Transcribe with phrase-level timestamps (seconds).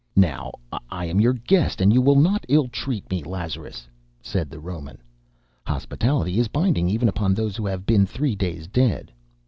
[0.15, 0.53] "Now
[0.89, 3.87] I am your guest and you will not ill treat me, Lazarus!"
[4.19, 4.97] said the Roman.
[5.67, 9.11] "Hospitality is binding even upon those who have been three days dead.